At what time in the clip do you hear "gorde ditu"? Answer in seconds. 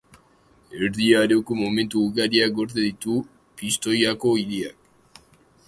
2.57-3.19